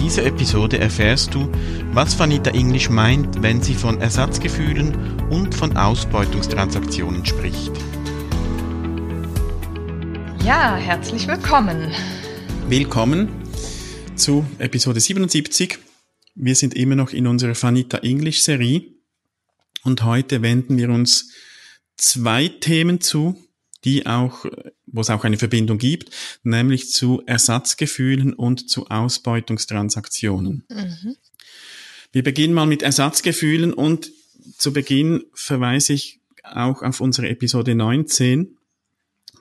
[0.00, 1.52] In dieser Episode erfährst du,
[1.92, 7.70] was Vanita English meint, wenn sie von Ersatzgefühlen und von Ausbeutungstransaktionen spricht.
[10.42, 11.92] Ja, herzlich willkommen.
[12.66, 13.28] Willkommen
[14.16, 15.78] zu Episode 77.
[16.34, 18.82] Wir sind immer noch in unserer Vanita English Serie
[19.84, 21.30] und heute wenden wir uns
[21.98, 23.36] zwei Themen zu,
[23.84, 24.46] die auch,
[24.92, 26.10] wo es auch eine Verbindung gibt,
[26.42, 30.64] nämlich zu Ersatzgefühlen und zu Ausbeutungstransaktionen.
[30.68, 31.16] Mhm.
[32.12, 34.10] Wir beginnen mal mit Ersatzgefühlen und
[34.56, 38.56] zu Beginn verweise ich auch auf unsere Episode 19.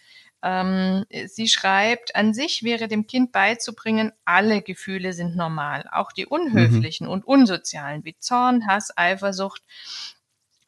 [0.44, 6.26] ähm, sie schreibt, an sich wäre dem Kind beizubringen, alle Gefühle sind normal, auch die
[6.26, 7.14] unhöflichen mhm.
[7.14, 9.64] und unsozialen wie Zorn, Hass, Eifersucht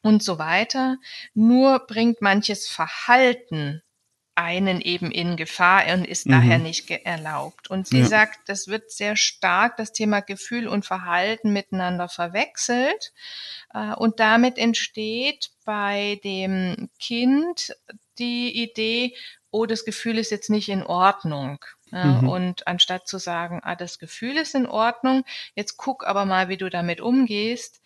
[0.00, 0.96] und so weiter.
[1.34, 3.82] Nur bringt manches Verhalten
[4.36, 6.32] einen eben in Gefahr und ist mhm.
[6.32, 7.68] daher nicht erlaubt.
[7.68, 8.06] Und sie ja.
[8.06, 13.12] sagt, das wird sehr stark das Thema Gefühl und Verhalten miteinander verwechselt.
[13.74, 17.74] Äh, und damit entsteht bei dem Kind
[18.18, 19.14] die Idee,
[19.50, 21.58] oh, das Gefühl ist jetzt nicht in Ordnung.
[21.92, 22.28] Ja, mhm.
[22.28, 26.56] Und anstatt zu sagen, ah, das Gefühl ist in Ordnung, jetzt guck aber mal, wie
[26.56, 27.80] du damit umgehst,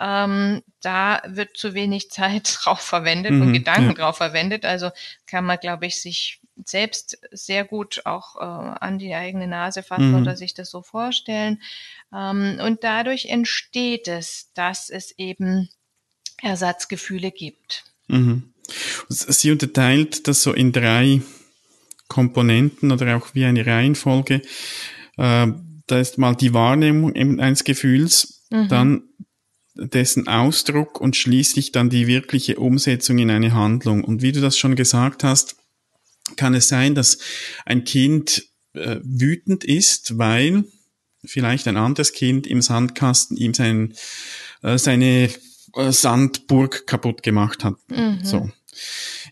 [0.00, 3.94] ähm, da wird zu wenig Zeit drauf verwendet mhm, und Gedanken ja.
[3.94, 4.64] drauf verwendet.
[4.64, 4.90] Also
[5.26, 8.40] kann man, glaube ich, sich selbst sehr gut auch äh,
[8.80, 10.22] an die eigene Nase fassen mhm.
[10.22, 11.60] oder sich das so vorstellen.
[12.12, 15.68] Ähm, und dadurch entsteht es, dass es eben
[16.42, 17.84] Ersatzgefühle gibt.
[18.08, 18.54] Mhm.
[19.08, 21.22] Sie unterteilt das so in drei
[22.08, 24.42] Komponenten oder auch wie eine Reihenfolge.
[25.16, 25.46] Äh,
[25.86, 28.68] da ist mal die Wahrnehmung eines Gefühls, mhm.
[28.68, 29.02] dann
[29.74, 34.04] dessen Ausdruck und schließlich dann die wirkliche Umsetzung in eine Handlung.
[34.04, 35.56] Und wie du das schon gesagt hast,
[36.36, 37.18] kann es sein, dass
[37.64, 40.64] ein Kind äh, wütend ist, weil
[41.24, 43.94] vielleicht ein anderes Kind im Sandkasten ihm sein,
[44.62, 45.30] äh, seine
[45.74, 47.74] äh, Sandburg kaputt gemacht hat.
[47.88, 48.20] Mhm.
[48.22, 48.50] So.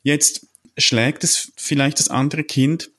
[0.02, 0.46] Jetzt
[0.78, 2.90] schlägt es vielleicht das andere Kind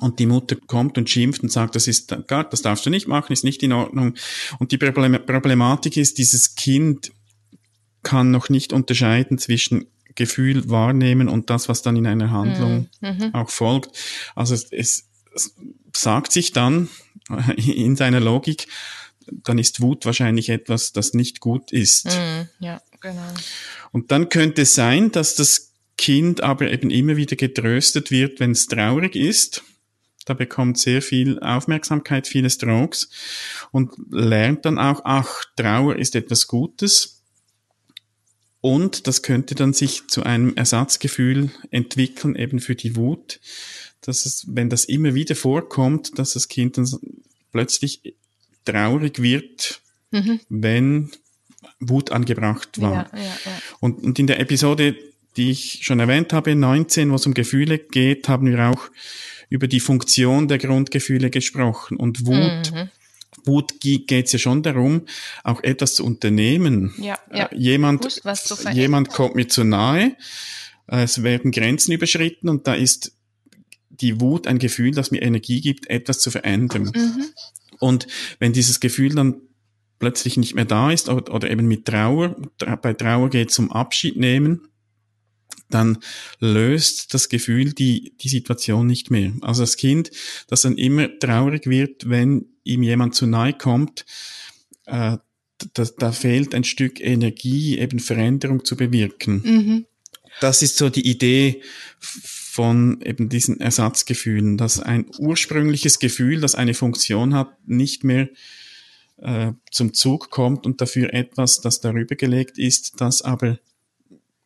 [0.00, 3.32] und die Mutter kommt und schimpft und sagt, das ist, das darfst du nicht machen,
[3.32, 4.14] ist nicht in Ordnung.
[4.58, 7.12] Und die Problematik ist, dieses Kind
[8.02, 13.08] kann noch nicht unterscheiden zwischen Gefühl wahrnehmen und das, was dann in einer Handlung mhm.
[13.08, 13.34] mhm.
[13.34, 13.96] auch folgt.
[14.34, 15.54] Also es, es, es
[15.94, 16.88] sagt sich dann
[17.56, 18.66] in seiner Logik,
[19.26, 22.06] dann ist Wut wahrscheinlich etwas, das nicht gut ist.
[22.06, 23.32] Mm, ja, genau.
[23.92, 28.50] Und dann könnte es sein, dass das Kind aber eben immer wieder getröstet wird, wenn
[28.50, 29.62] es traurig ist.
[30.24, 33.10] Da bekommt sehr viel Aufmerksamkeit, vieles Drogs
[33.72, 37.22] und lernt dann auch, ach, Trauer ist etwas Gutes.
[38.60, 43.40] Und das könnte dann sich zu einem Ersatzgefühl entwickeln, eben für die Wut,
[44.00, 46.88] dass es, wenn das immer wieder vorkommt, dass das Kind dann
[47.50, 48.14] plötzlich
[48.64, 49.80] traurig wird,
[50.12, 50.40] mhm.
[50.48, 51.10] wenn
[51.80, 53.10] Wut angebracht war.
[53.12, 53.62] Ja, ja, ja.
[53.80, 54.96] Und, und in der Episode,
[55.36, 58.90] die ich schon erwähnt habe, 19, wo es um Gefühle geht, haben wir auch
[59.48, 61.96] über die Funktion der Grundgefühle gesprochen.
[61.96, 62.88] Und Wut, mhm.
[63.44, 65.02] Wut geht es ja schon darum,
[65.44, 66.94] auch etwas zu unternehmen.
[66.98, 67.46] Ja, ja.
[67.46, 68.20] Äh, jemand,
[68.72, 70.16] jemand kommt mir zu nahe,
[70.86, 73.12] es werden Grenzen überschritten und da ist
[73.88, 76.90] die Wut ein Gefühl, das mir Energie gibt, etwas zu verändern.
[76.94, 77.24] Mhm.
[77.78, 78.06] Und
[78.38, 79.36] wenn dieses Gefühl dann
[79.98, 83.70] plötzlich nicht mehr da ist oder, oder eben mit Trauer, bei Trauer geht es um
[83.70, 84.68] Abschied nehmen,
[85.70, 85.98] dann
[86.38, 89.32] löst das Gefühl die, die Situation nicht mehr.
[89.40, 90.10] Also das Kind,
[90.48, 94.04] das dann immer traurig wird, wenn ihm jemand zu nahe kommt,
[94.86, 95.16] äh,
[95.74, 99.42] da, da fehlt ein Stück Energie, eben Veränderung zu bewirken.
[99.44, 99.86] Mhm.
[100.40, 101.62] Das ist so die Idee
[102.00, 108.28] von eben diesen Ersatzgefühlen, dass ein ursprüngliches Gefühl, das eine Funktion hat, nicht mehr
[109.18, 113.58] äh, zum Zug kommt und dafür etwas, das darüber gelegt ist, das aber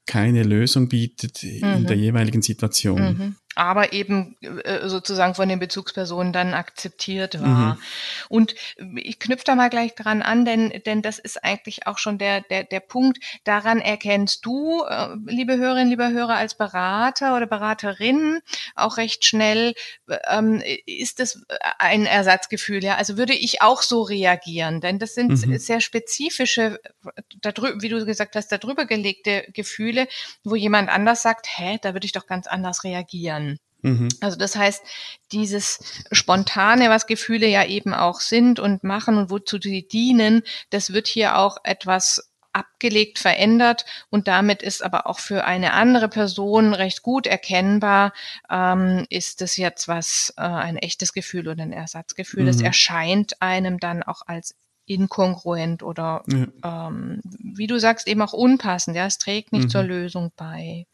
[0.07, 1.77] keine Lösung bietet mhm.
[1.79, 3.01] in der jeweiligen Situation.
[3.01, 7.75] Mhm aber eben äh, sozusagen von den Bezugspersonen dann akzeptiert war.
[7.75, 7.79] Mhm.
[8.29, 8.55] Und
[8.97, 12.43] ich knüpfe da mal gleich dran an, denn, denn das ist eigentlich auch schon der,
[12.43, 13.19] der, der Punkt.
[13.45, 18.41] Daran erkennst du, äh, liebe Hörerinnen, lieber Hörer, als Berater oder Beraterin
[18.75, 19.75] auch recht schnell,
[20.29, 21.43] ähm, ist das
[21.79, 22.85] ein Ersatzgefühl.
[22.85, 22.97] Ja?
[22.97, 25.59] Also würde ich auch so reagieren, denn das sind mhm.
[25.59, 26.79] sehr spezifische,
[27.41, 30.09] darüber, wie du gesagt hast, darüber gelegte Gefühle,
[30.45, 33.46] wo jemand anders sagt, hä, da würde ich doch ganz anders reagieren.
[33.87, 34.09] Mhm.
[34.21, 34.83] Also das heißt,
[35.33, 35.79] dieses
[36.11, 41.07] Spontane, was Gefühle ja eben auch sind und machen und wozu sie dienen, das wird
[41.07, 47.03] hier auch etwas abgelegt, verändert und damit ist aber auch für eine andere Person recht
[47.03, 48.13] gut erkennbar,
[48.51, 52.45] ähm, ist das jetzt was, äh, ein echtes Gefühl oder ein Ersatzgefühl.
[52.45, 52.47] Mhm.
[52.47, 54.57] Das erscheint einem dann auch als
[54.87, 56.89] inkongruent oder ja.
[56.89, 58.97] ähm, wie du sagst, eben auch unpassend.
[58.97, 59.71] Ja, es trägt nicht mhm.
[59.71, 60.87] zur Lösung bei.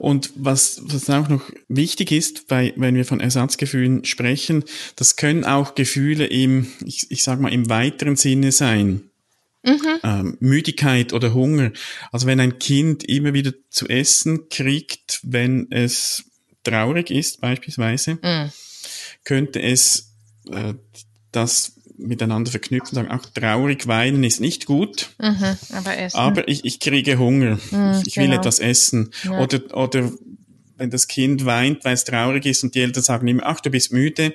[0.00, 4.64] Und was, was auch noch wichtig ist, bei, wenn wir von Ersatzgefühlen sprechen,
[4.96, 9.02] das können auch Gefühle im, ich, ich sag mal, im weiteren Sinne sein.
[9.62, 10.00] Mhm.
[10.02, 11.72] Ähm, Müdigkeit oder Hunger.
[12.12, 16.24] Also wenn ein Kind immer wieder zu essen kriegt, wenn es
[16.64, 18.50] traurig ist beispielsweise, mhm.
[19.24, 20.14] könnte es
[20.50, 20.72] äh,
[21.30, 26.80] das miteinander verknüpfen, sagen, auch traurig weinen ist nicht gut, mhm, aber, aber ich, ich
[26.80, 28.38] kriege Hunger, mhm, ich will genau.
[28.38, 29.10] etwas essen.
[29.24, 29.40] Ja.
[29.40, 30.12] Oder, oder
[30.76, 33.70] wenn das Kind weint, weil es traurig ist und die Eltern sagen ihm, ach, du
[33.70, 34.34] bist müde,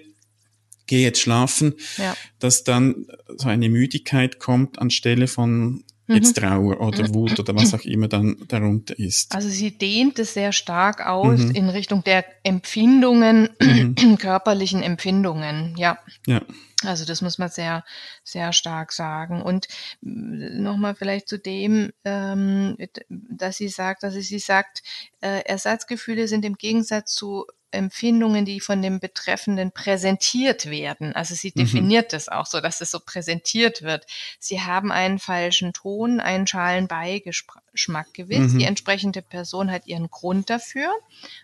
[0.88, 2.15] geh jetzt schlafen, ja.
[2.39, 3.07] dass dann
[3.38, 6.42] so eine Müdigkeit kommt anstelle von jetzt mhm.
[6.42, 7.13] Trauer oder.
[7.13, 9.36] Wut oder was auch immer dann darunter ist.
[9.36, 11.52] Also sie dehnt es sehr stark aus mhm.
[11.52, 13.96] in Richtung der Empfindungen, mhm.
[14.19, 16.00] körperlichen Empfindungen, ja.
[16.28, 16.42] Ja.
[16.84, 17.84] Also das muss man sehr,
[18.24, 19.42] sehr stark sagen.
[19.42, 19.68] Und
[20.02, 22.78] nochmal vielleicht zu dem, ähm,
[23.10, 24.84] dass sie sagt, dass sie sagt,
[25.22, 31.13] äh, Ersatzgefühle sind im Gegensatz zu Empfindungen, die von dem Betreffenden präsentiert werden.
[31.13, 31.60] Also sie mhm.
[31.60, 32.16] definiert mhm.
[32.16, 34.06] das auch so, dass es so präsentiert wird.
[34.39, 38.54] Sie haben einen falschen Ton, einen schalen Beigeschmack gewiss.
[38.54, 38.60] Mhm.
[38.60, 40.89] Die entsprechende Person hat ihren Grund dafür.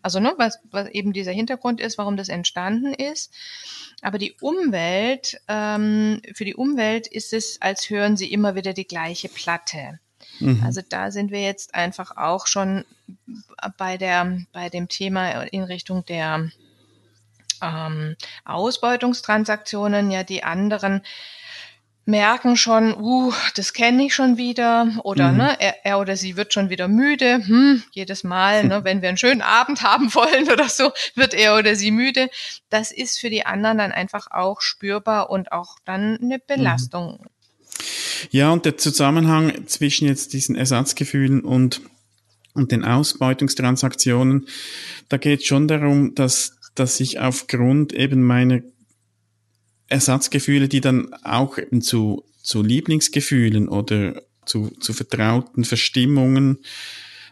[0.01, 3.31] Also ne, was, was eben dieser Hintergrund ist, warum das entstanden ist.
[4.01, 8.87] Aber die Umwelt, ähm, für die Umwelt ist es, als hören sie immer wieder die
[8.87, 9.99] gleiche Platte.
[10.41, 10.63] Mhm.
[10.63, 12.85] Also da sind wir jetzt einfach auch schon
[13.77, 16.49] bei der, bei dem Thema in Richtung der
[17.61, 18.15] ähm,
[18.45, 21.01] Ausbeutungstransaktionen, ja die anderen
[22.05, 25.37] merken schon, uh, das kenne ich schon wieder oder mhm.
[25.37, 27.41] ne, er, er, oder sie wird schon wieder müde.
[27.45, 31.57] Hm, jedes Mal, ne, wenn wir einen schönen Abend haben wollen oder so, wird er
[31.57, 32.29] oder sie müde.
[32.69, 36.41] Das ist für die anderen dann einfach auch spürbar und auch dann eine mhm.
[36.47, 37.25] Belastung.
[38.31, 41.81] Ja, und der Zusammenhang zwischen jetzt diesen Ersatzgefühlen und,
[42.53, 44.47] und den Ausbeutungstransaktionen,
[45.09, 48.61] da geht schon darum, dass, dass ich aufgrund eben meiner
[49.87, 56.59] Ersatzgefühle, die dann auch eben zu, zu Lieblingsgefühlen oder zu, zu vertrauten Verstimmungen,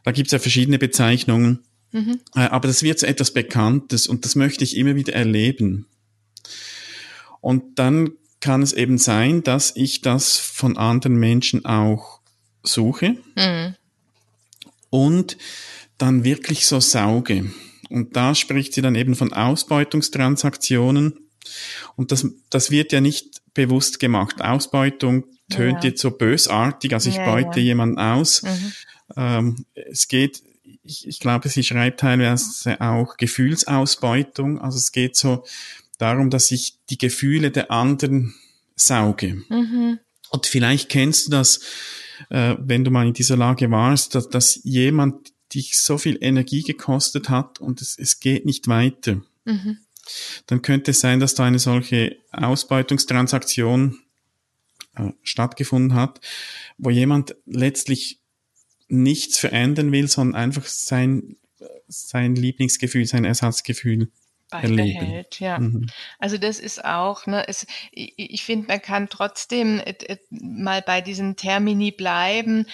[0.03, 1.59] da gibt es ja verschiedene Bezeichnungen,
[1.91, 2.19] mhm.
[2.35, 5.87] Äh, aber das wird so etwas Bekanntes und das möchte ich immer wieder erleben.
[7.41, 8.11] Und dann
[8.41, 12.19] kann es eben sein, dass ich das von anderen Menschen auch
[12.63, 13.75] suche mhm.
[14.89, 15.37] und
[15.97, 17.51] dann wirklich so sauge.
[17.89, 21.19] Und da spricht sie dann eben von Ausbeutungstransaktionen.
[21.95, 24.41] Und das, das wird ja nicht bewusst gemacht.
[24.41, 25.89] Ausbeutung tönt ja.
[25.89, 27.65] jetzt so bösartig, also ich ja, beute ja.
[27.65, 28.43] jemanden aus.
[28.43, 28.73] Mhm.
[29.17, 30.43] Ähm, es geht,
[30.83, 34.61] ich, ich glaube, sie schreibt teilweise auch Gefühlsausbeutung.
[34.61, 35.43] Also es geht so
[35.99, 38.33] darum, dass ich die Gefühle der anderen
[38.75, 39.43] sauge.
[39.49, 39.99] Mhm.
[40.31, 41.59] Und vielleicht kennst du das,
[42.29, 46.63] äh, wenn du mal in dieser Lage warst, dass, dass jemand dich so viel Energie
[46.63, 49.21] gekostet hat und es, es geht nicht weiter.
[49.45, 49.77] Mhm.
[50.47, 53.99] dann könnte es sein, dass da eine solche Ausbeutungstransaktion
[54.95, 56.19] äh, stattgefunden hat,
[56.77, 58.19] wo jemand letztlich
[58.89, 61.37] nichts verändern will, sondern einfach sein,
[61.87, 64.09] sein Lieblingsgefühl, sein Ersatzgefühl
[64.49, 65.59] beibehält, ja.
[65.59, 65.87] Mhm.
[66.17, 70.81] Also das ist auch, ne, es, ich, ich finde, man kann trotzdem äh, äh, mal
[70.81, 72.65] bei diesen Termini bleiben,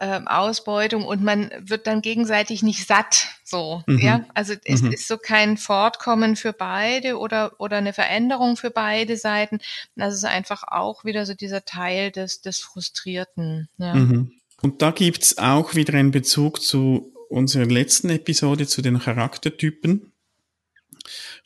[0.00, 3.98] äh, Ausbeutung und man wird dann gegenseitig nicht satt, so, mhm.
[3.98, 4.24] ja.
[4.34, 4.92] Also es mhm.
[4.92, 9.58] ist so kein Fortkommen für beide oder oder eine Veränderung für beide Seiten.
[9.96, 13.94] Das ist einfach auch wieder so dieser Teil des des Frustrierten, ja.
[13.94, 14.32] Mhm.
[14.62, 20.13] Und da gibt's auch wieder einen Bezug zu unserer letzten Episode zu den Charaktertypen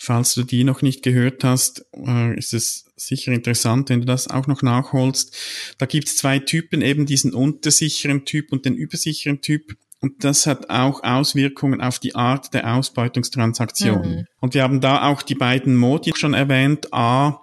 [0.00, 4.28] Falls du die noch nicht gehört hast, äh, ist es sicher interessant, wenn du das
[4.28, 5.37] auch noch nachholst.
[5.76, 9.76] Da gibt es zwei Typen, eben diesen untersicheren Typ und den übersicheren Typ.
[10.00, 14.09] Und das hat auch Auswirkungen auf die Art der Ausbeutungstransaktion.
[14.09, 14.26] Mhm.
[14.40, 16.93] Und wir haben da auch die beiden Modi schon erwähnt.
[16.93, 17.40] A,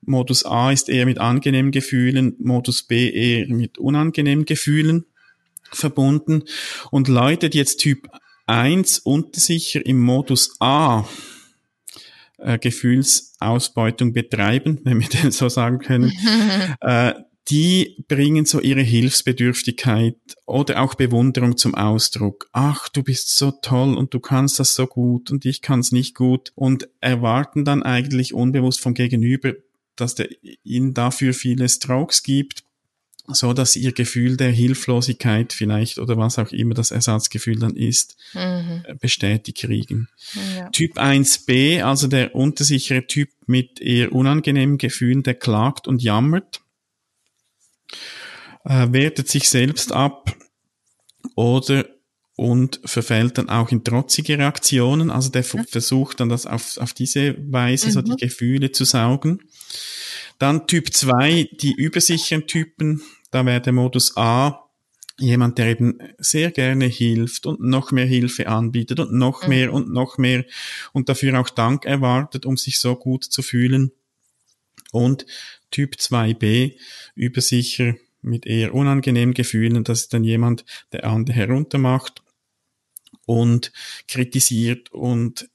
[0.00, 5.04] Modus A ist eher mit angenehmen Gefühlen, Modus B eher mit unangenehmen Gefühlen
[5.70, 6.42] verbunden.
[6.90, 8.08] Und Leute, die jetzt Typ
[8.46, 11.06] 1 untersicher im Modus A
[12.38, 16.12] äh, Gefühlsausbeutung betreiben, wenn wir das so sagen können,
[16.80, 17.14] äh,
[17.48, 22.48] die bringen so ihre Hilfsbedürftigkeit oder auch Bewunderung zum Ausdruck.
[22.52, 25.90] Ach, du bist so toll und du kannst das so gut und ich kann es
[25.90, 29.54] nicht gut und erwarten dann eigentlich unbewusst vom Gegenüber,
[29.96, 30.28] dass der
[30.62, 32.64] ihnen dafür viele Strokes gibt
[33.28, 38.16] so dass ihr Gefühl der Hilflosigkeit vielleicht oder was auch immer das Ersatzgefühl dann ist,
[38.32, 38.82] mhm.
[38.84, 40.08] Äh, bestätigt kriegen.
[40.56, 40.68] Ja.
[40.70, 46.62] Typ 1b, also der untersichere Typ mit eher unangenehmen Gefühlen, der klagt und jammert,
[48.64, 50.34] äh, wertet sich selbst ab
[51.34, 51.84] oder
[52.38, 55.10] und verfällt dann auch in trotzige Reaktionen.
[55.10, 55.64] Also der mhm.
[55.64, 57.92] versucht dann das auf, auf diese Weise, mhm.
[57.92, 58.16] so die mhm.
[58.16, 59.40] Gefühle zu saugen.
[60.38, 64.68] Dann Typ 2, die übersicheren Typen, da wäre der Modus A
[65.18, 69.48] jemand, der eben sehr gerne hilft und noch mehr Hilfe anbietet und noch mhm.
[69.48, 70.44] mehr und noch mehr
[70.92, 73.92] und dafür auch Dank erwartet, um sich so gut zu fühlen.
[74.92, 75.26] Und
[75.70, 76.76] Typ 2b,
[77.14, 82.22] übersicher mit eher unangenehmen Gefühlen, das ist dann jemand, der andere heruntermacht
[83.26, 83.72] und
[84.06, 85.50] kritisiert und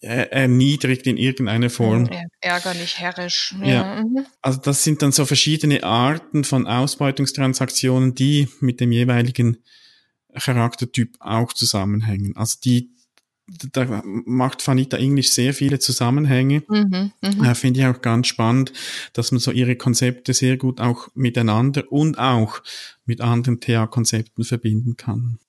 [0.00, 2.08] erniedrigt in irgendeiner Form.
[2.40, 3.54] ärgerlich, herrisch.
[3.60, 3.66] Ja.
[3.66, 4.02] ja.
[4.02, 4.26] Mhm.
[4.42, 9.58] Also das sind dann so verschiedene Arten von Ausbeutungstransaktionen, die mit dem jeweiligen
[10.38, 12.36] Charaktertyp auch zusammenhängen.
[12.36, 12.90] Also die
[13.72, 16.62] da macht Vanita English sehr viele Zusammenhänge.
[16.68, 17.50] Mhm, mh.
[17.50, 18.72] äh, Finde ich auch ganz spannend,
[19.12, 22.62] dass man so ihre Konzepte sehr gut auch miteinander und auch
[23.06, 25.40] mit anderen TA-Konzepten verbinden kann.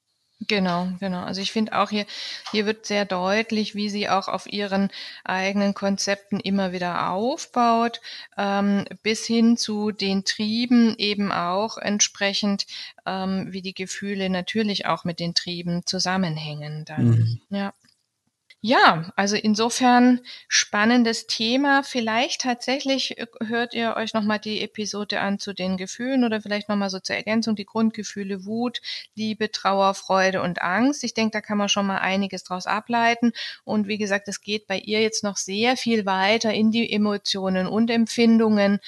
[0.48, 1.22] Genau, genau.
[1.24, 2.06] Also ich finde auch hier,
[2.52, 4.90] hier wird sehr deutlich, wie sie auch auf ihren
[5.24, 8.02] eigenen Konzepten immer wieder aufbaut,
[8.38, 12.66] ähm, bis hin zu den Trieben eben auch entsprechend,
[13.06, 17.06] ähm, wie die Gefühle natürlich auch mit den Trieben zusammenhängen dann.
[17.06, 17.42] Mhm.
[17.50, 17.74] Ja.
[18.64, 21.82] Ja, also insofern spannendes Thema.
[21.82, 26.70] Vielleicht tatsächlich äh, hört ihr euch nochmal die Episode an zu den Gefühlen oder vielleicht
[26.70, 28.80] nochmal so zur Ergänzung die Grundgefühle Wut,
[29.16, 31.04] Liebe, Trauer, Freude und Angst.
[31.04, 33.32] Ich denke, da kann man schon mal einiges draus ableiten.
[33.64, 37.66] Und wie gesagt, es geht bei ihr jetzt noch sehr viel weiter in die Emotionen
[37.66, 38.80] und Empfindungen.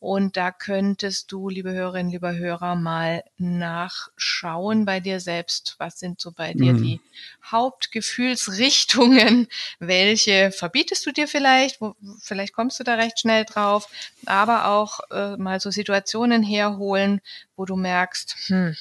[0.00, 5.74] Und da könntest du, liebe Hörerinnen, lieber Hörer, mal nachschauen bei dir selbst.
[5.78, 6.82] Was sind so bei dir mhm.
[6.82, 7.00] die
[7.44, 9.48] Hauptgefühlsrichtungen?
[9.80, 11.80] Welche verbietest du dir vielleicht?
[11.80, 13.88] Wo, vielleicht kommst du da recht schnell drauf.
[14.26, 17.20] Aber auch äh, mal so Situationen herholen,
[17.56, 18.76] wo du merkst, hm,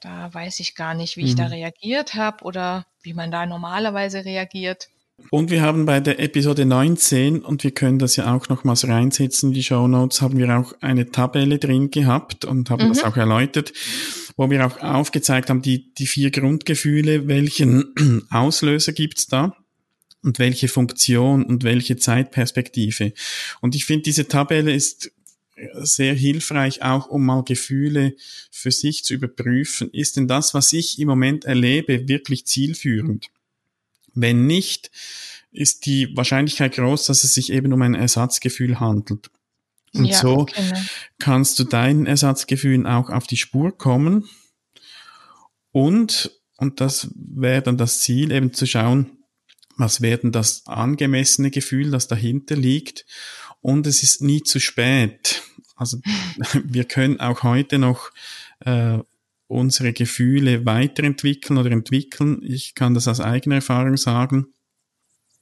[0.00, 1.28] da weiß ich gar nicht, wie mhm.
[1.28, 1.52] ich da mhm.
[1.52, 4.88] reagiert habe oder wie man da normalerweise reagiert.
[5.30, 9.52] Und wir haben bei der Episode 19, und wir können das ja auch nochmals reinsetzen,
[9.52, 12.88] die Show Notes, haben wir auch eine Tabelle drin gehabt und haben mhm.
[12.88, 13.72] das auch erläutert,
[14.36, 19.56] wo wir auch aufgezeigt haben, die, die vier Grundgefühle, welchen Auslöser gibt's da
[20.22, 23.12] und welche Funktion und welche Zeitperspektive.
[23.60, 25.12] Und ich finde, diese Tabelle ist
[25.74, 28.14] sehr hilfreich, auch um mal Gefühle
[28.50, 29.90] für sich zu überprüfen.
[29.92, 33.28] Ist denn das, was ich im Moment erlebe, wirklich zielführend?
[34.14, 34.90] Wenn nicht,
[35.52, 39.30] ist die Wahrscheinlichkeit groß, dass es sich eben um ein Ersatzgefühl handelt.
[39.92, 40.78] Und ja, so genau.
[41.18, 44.28] kannst du deinen Ersatzgefühlen auch auf die Spur kommen.
[45.72, 49.18] Und, und das wäre dann das Ziel, eben zu schauen,
[49.76, 53.06] was wäre denn das angemessene Gefühl, das dahinter liegt.
[53.60, 55.42] Und es ist nie zu spät.
[55.74, 55.98] Also
[56.64, 58.10] wir können auch heute noch
[58.60, 58.98] äh,
[59.50, 62.40] unsere Gefühle weiterentwickeln oder entwickeln.
[62.42, 64.46] Ich kann das aus eigener Erfahrung sagen.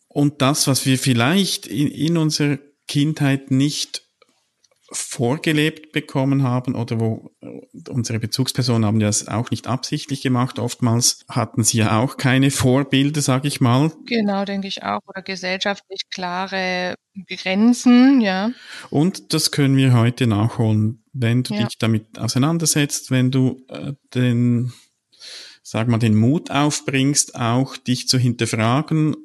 [0.08, 4.07] und das, was wir vielleicht in, in unserer Kindheit nicht
[4.90, 10.58] vorgelebt bekommen haben oder wo äh, unsere Bezugspersonen haben ja es auch nicht absichtlich gemacht.
[10.58, 13.92] Oftmals hatten sie ja auch keine Vorbilder, sage ich mal.
[14.06, 15.00] Genau, denke ich auch.
[15.06, 16.94] Oder gesellschaftlich klare
[17.26, 18.50] Grenzen, ja.
[18.90, 21.66] Und das können wir heute nachholen, wenn du ja.
[21.66, 24.72] dich damit auseinandersetzt, wenn du äh, den,
[25.62, 29.16] sag mal, den Mut aufbringst, auch dich zu hinterfragen,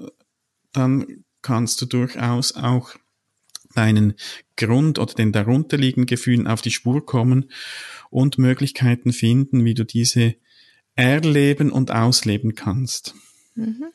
[0.74, 2.96] dann kannst du durchaus auch
[3.74, 4.14] deinen
[4.56, 7.52] Grund oder den darunterliegenden Gefühlen auf die Spur kommen
[8.10, 10.36] und Möglichkeiten finden, wie du diese
[10.96, 13.16] erleben und ausleben kannst.
[13.56, 13.86] Mhm.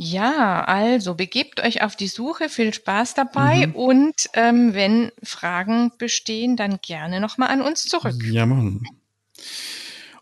[0.00, 3.74] Ja, also begebt euch auf die Suche, viel Spaß dabei mhm.
[3.74, 8.14] und ähm, wenn Fragen bestehen, dann gerne nochmal an uns zurück.
[8.22, 8.84] Ja, Mann.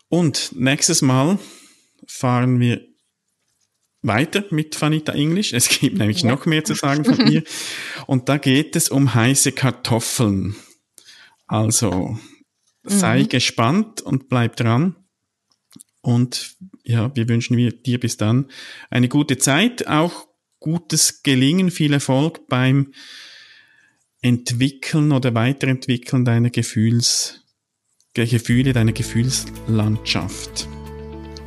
[0.09, 1.37] Und nächstes Mal
[2.07, 2.87] fahren wir
[4.07, 5.53] weiter mit Vanita English.
[5.53, 6.31] Es gibt nämlich ja.
[6.31, 7.43] noch mehr zu sagen von mir.
[8.07, 10.55] Und da geht es um heiße Kartoffeln.
[11.47, 12.17] Also
[12.83, 13.29] sei mhm.
[13.29, 14.95] gespannt und bleib dran.
[16.01, 18.47] Und ja, wir wünschen dir bis dann
[18.89, 20.27] eine gute Zeit, auch
[20.59, 22.93] gutes Gelingen, viel Erfolg beim
[24.21, 27.43] Entwickeln oder Weiterentwickeln deiner Gefühls,
[28.13, 30.67] Gefühle, deiner Gefühlslandschaft.